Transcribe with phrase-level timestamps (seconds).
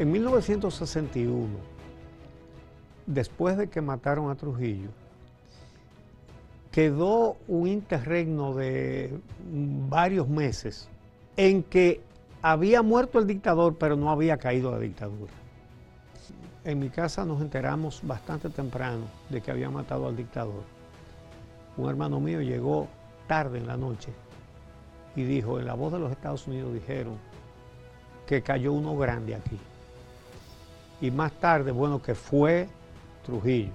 [0.00, 1.46] En 1961,
[3.04, 4.88] después de que mataron a Trujillo,
[6.72, 9.20] quedó un interregno de
[9.90, 10.88] varios meses
[11.36, 12.00] en que
[12.40, 15.34] había muerto el dictador, pero no había caído la dictadura.
[16.64, 20.62] En mi casa nos enteramos bastante temprano de que había matado al dictador.
[21.76, 22.88] Un hermano mío llegó
[23.26, 24.14] tarde en la noche
[25.14, 27.18] y dijo, en la voz de los Estados Unidos dijeron
[28.26, 29.58] que cayó uno grande aquí.
[31.00, 32.68] Y más tarde, bueno, que fue
[33.24, 33.72] Trujillo.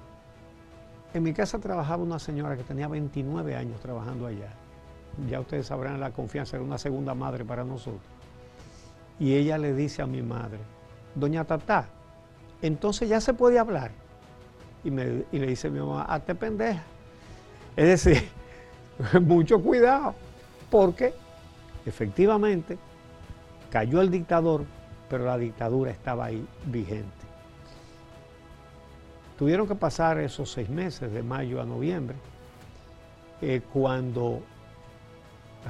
[1.14, 4.54] En mi casa trabajaba una señora que tenía 29 años trabajando allá.
[5.30, 8.02] Ya ustedes sabrán la confianza, era una segunda madre para nosotros.
[9.20, 10.60] Y ella le dice a mi madre,
[11.16, 11.88] doña Tata,
[12.62, 13.92] entonces ya se puede hablar.
[14.84, 16.84] Y, me, y le dice mi mamá, hazte pendeja.
[17.76, 18.30] Es decir,
[19.22, 20.16] mucho cuidado,
[20.70, 21.14] porque
[21.86, 22.78] efectivamente
[23.70, 24.66] cayó el dictador,
[25.09, 27.25] pero la dictadura estaba ahí vigente.
[29.38, 32.16] Tuvieron que pasar esos seis meses, de mayo a noviembre,
[33.42, 34.42] eh, cuando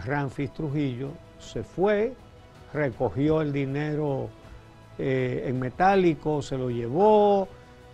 [0.05, 2.13] Ramfis Trujillo se fue,
[2.73, 4.29] recogió el dinero
[4.99, 7.47] eh, en metálico, se lo llevó,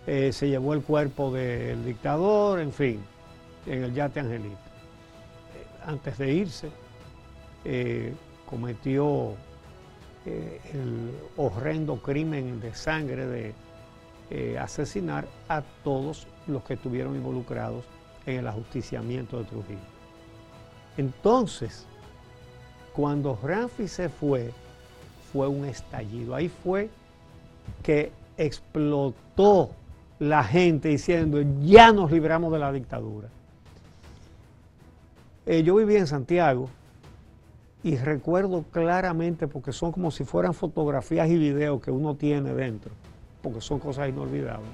[0.06, 3.02] eh, se llevó el cuerpo del dictador, en fin,
[3.66, 4.58] en el yate Angelito.
[5.86, 6.70] Antes de irse,
[8.46, 9.34] cometió
[10.26, 13.54] el horrendo crimen de sangre de
[14.30, 17.84] eh, asesinar a todos los que estuvieron involucrados
[18.26, 19.78] en el ajusticiamiento de Trujillo.
[20.96, 21.86] Entonces,
[22.92, 24.52] cuando Ramfi se fue,
[25.32, 26.34] fue un estallido.
[26.34, 26.90] Ahí fue
[27.82, 29.70] que explotó
[30.18, 33.28] la gente diciendo, ya nos libramos de la dictadura.
[35.46, 36.68] Eh, yo vivía en Santiago
[37.84, 42.92] y recuerdo claramente, porque son como si fueran fotografías y videos que uno tiene dentro,
[43.42, 44.70] porque son cosas inolvidables.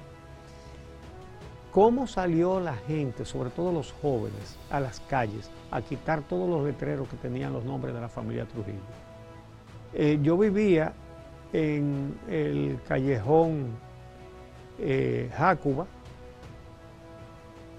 [1.71, 6.63] ¿Cómo salió la gente, sobre todo los jóvenes, a las calles a quitar todos los
[6.63, 8.79] letreros que tenían los nombres de la familia Trujillo?
[9.93, 10.93] Eh, yo vivía
[11.53, 13.67] en el callejón
[14.79, 15.87] eh, Jácuba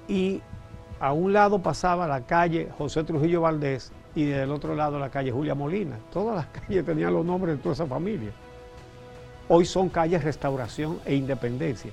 [0.08, 0.40] y
[0.98, 5.30] a un lado pasaba la calle José Trujillo Valdés y del otro lado la calle
[5.30, 5.98] Julia Molina.
[6.12, 8.30] Todas las calles tenían los nombres de toda esa familia.
[9.48, 11.90] Hoy son calles Restauración e Independencia.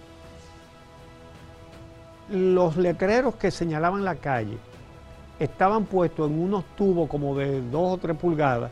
[2.30, 4.58] Los letreros que señalaban la calle
[5.40, 8.72] estaban puestos en unos tubos como de dos o tres pulgadas,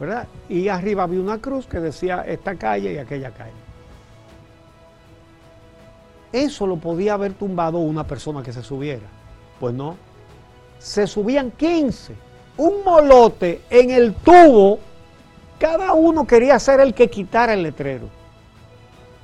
[0.00, 0.26] ¿verdad?
[0.48, 3.52] Y arriba había una cruz que decía esta calle y aquella calle.
[6.32, 9.06] Eso lo podía haber tumbado una persona que se subiera.
[9.60, 9.96] Pues no.
[10.78, 12.14] Se subían 15.
[12.56, 14.78] Un molote en el tubo
[15.62, 18.08] cada uno quería ser el que quitara el letrero.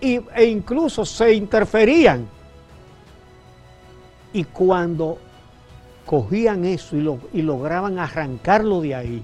[0.00, 2.28] Y, e incluso se interferían.
[4.32, 5.18] Y cuando
[6.06, 9.22] cogían eso y, lo, y lograban arrancarlo de ahí,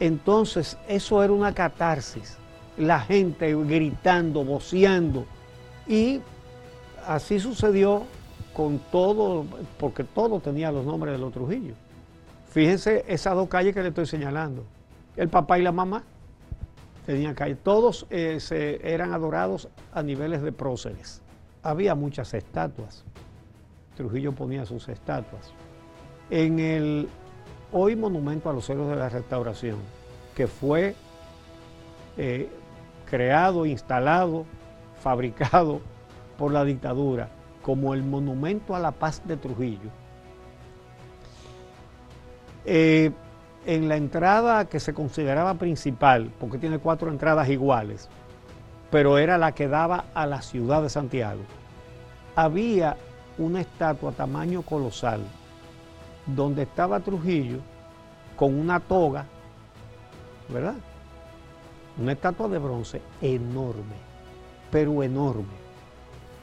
[0.00, 2.36] entonces eso era una catarsis.
[2.76, 5.24] La gente gritando, voceando.
[5.88, 6.20] Y
[7.06, 8.02] así sucedió
[8.52, 9.46] con todo,
[9.78, 11.74] porque todo tenía los nombres de los Trujillo.
[12.54, 14.64] Fíjense esas dos calles que le estoy señalando.
[15.16, 16.04] El papá y la mamá
[17.04, 17.56] tenían calle.
[17.56, 18.38] Todos eh,
[18.84, 21.20] eran adorados a niveles de próceres.
[21.64, 23.04] Había muchas estatuas.
[23.96, 25.52] Trujillo ponía sus estatuas.
[26.30, 27.08] En el
[27.72, 29.78] hoy monumento a los héroes de la restauración,
[30.36, 30.94] que fue
[32.16, 32.48] eh,
[33.10, 34.44] creado, instalado,
[35.00, 35.80] fabricado
[36.38, 37.30] por la dictadura
[37.62, 39.90] como el monumento a la paz de Trujillo,
[42.64, 43.12] eh,
[43.66, 48.08] en la entrada que se consideraba principal, porque tiene cuatro entradas iguales,
[48.90, 51.40] pero era la que daba a la ciudad de Santiago,
[52.36, 52.96] había
[53.38, 55.20] una estatua tamaño colosal,
[56.26, 57.58] donde estaba Trujillo
[58.36, 59.26] con una toga,
[60.48, 60.74] ¿verdad?
[61.98, 63.96] Una estatua de bronce enorme,
[64.70, 65.64] pero enorme.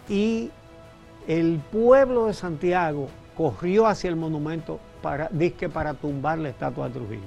[0.07, 0.49] Y
[1.27, 3.07] el pueblo de Santiago
[3.41, 7.21] corrió hacia el monumento para, disque para tumbar la estatua de Trujillo.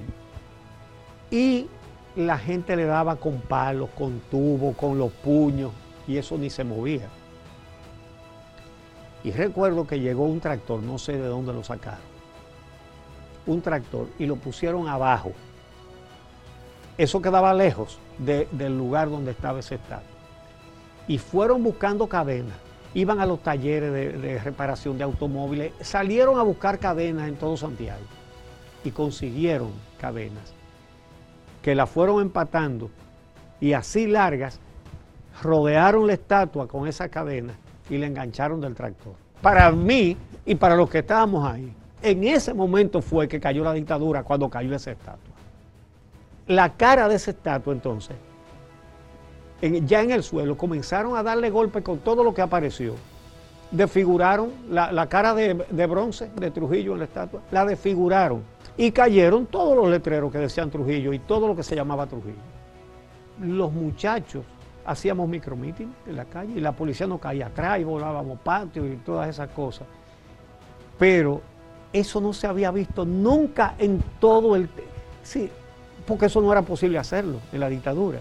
[1.29, 1.67] Y
[2.15, 5.71] la gente le daba con palos, con tubos, con los puños,
[6.07, 7.09] y eso ni se movía.
[9.25, 11.99] Y recuerdo que llegó un tractor, no sé de dónde lo sacaron,
[13.45, 15.33] un tractor, y lo pusieron abajo.
[16.97, 20.07] Eso quedaba lejos del lugar donde estaba ese estatua.
[21.09, 22.64] Y fueron buscando cadenas
[22.95, 28.01] iban a los talleres de, reparación de automóviles, salieron a buscar cadenas en todo Santiago
[28.83, 29.69] y consiguieron
[29.99, 30.53] cadenas
[31.61, 32.89] que las fueron empatando
[33.59, 34.59] y así largas
[35.43, 37.53] rodearon la estatua con esa cadena
[37.89, 39.13] y le engancharon del tractor.
[39.41, 40.15] Para mí
[40.45, 44.49] y para los que estábamos ahí, en ese momento fue que cayó la dictadura cuando
[44.49, 45.35] cayó esa estatua.
[46.47, 48.15] La cara de esa estatua entonces,
[49.61, 52.95] ya en el suelo, comenzaron a darle golpe con todo lo que apareció.
[53.71, 58.43] Desfiguraron la, cara de, de bronce de Trujillo en la estatua, la desfiguraron
[58.77, 62.35] y cayeron todos los letreros que decían Trujillo y todo lo que se llamaba Trujillo.
[63.41, 64.43] Los muchachos
[64.85, 68.97] hacíamos micromeeting en la calle y la policía nos caía atrás y volábamos patios y
[68.97, 69.87] todas esas cosas.
[70.99, 71.41] Pero
[71.91, 74.69] eso no se había visto nunca en todo el...
[75.23, 75.49] Sí,
[76.05, 78.19] porque eso no era posible hacerlo en la dictadura.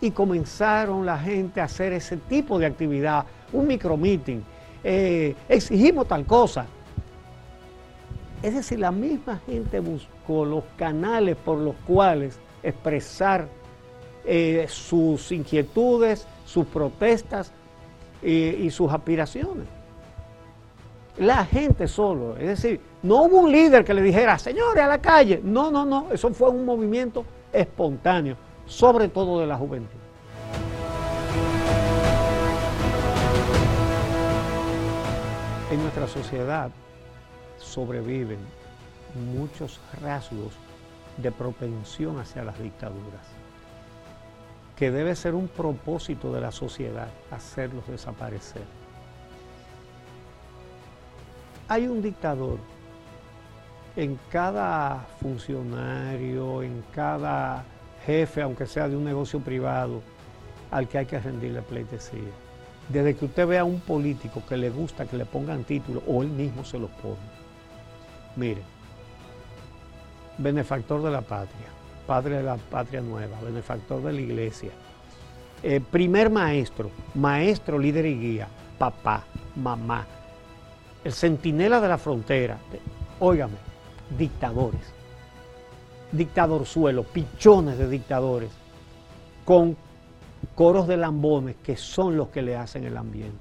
[0.00, 4.42] Y comenzaron la gente a hacer ese tipo de actividad, un micromeeting,
[4.82, 6.66] eh, exigimos tal cosa.
[8.42, 13.48] Es decir, la misma gente buscó los canales por los cuales expresar
[14.24, 17.52] eh, sus inquietudes, sus protestas
[18.22, 19.66] eh, y sus aspiraciones.
[21.18, 24.98] La gente solo, es decir, no hubo un líder que le dijera, señores, a la
[24.98, 25.40] calle.
[25.42, 28.36] No, no, no, eso fue un movimiento espontáneo,
[28.70, 29.98] sobre todo de la juventud.
[35.72, 36.70] En nuestra sociedad
[37.58, 38.38] sobreviven
[39.34, 40.54] muchos rasgos
[41.16, 43.26] de propensión hacia las dictaduras
[44.76, 48.62] que debe ser un propósito de la sociedad, hacerlos desaparecer.
[51.68, 52.58] Hay un dictador
[53.94, 57.62] en cada funcionario, en cada
[58.06, 60.02] jefe, aunque sea de un negocio privado,
[60.70, 62.32] al que hay que rendirle pleitesía.
[62.88, 66.22] Desde que usted vea a un político que le gusta que le pongan títulos o
[66.22, 67.16] él mismo se los pone.
[68.36, 68.62] Mire,
[70.38, 71.66] benefactor de la patria,
[72.06, 74.70] padre de la patria nueva, benefactor de la iglesia,
[75.62, 78.48] eh, primer maestro, maestro, líder y guía,
[78.78, 79.24] papá,
[79.56, 80.06] mamá,
[81.04, 82.58] el centinela de la frontera,
[83.18, 83.56] óigame,
[84.16, 84.80] dictadores,
[86.12, 88.50] dictadorzuelos, pichones de dictadores,
[89.44, 89.76] con
[90.54, 93.38] coros de lambones que son los que le hacen el ambiente.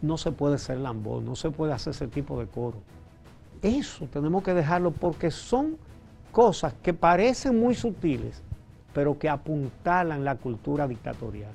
[0.00, 2.78] No se puede ser lambón, no se puede hacer ese tipo de coro.
[3.62, 5.76] Eso tenemos que dejarlo porque son
[6.32, 8.42] cosas que parecen muy sutiles,
[8.92, 11.52] pero que apuntalan la cultura dictatorial.